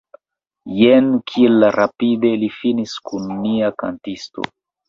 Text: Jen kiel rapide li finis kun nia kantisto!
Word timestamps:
Jen 0.77 1.11
kiel 1.33 1.67
rapide 1.77 2.33
li 2.45 2.51
finis 2.63 2.97
kun 3.11 3.31
nia 3.45 3.73
kantisto! 3.85 4.49